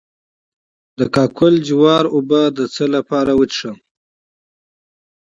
[0.99, 3.77] د کاکل جوار اوبه د څه لپاره وڅښم؟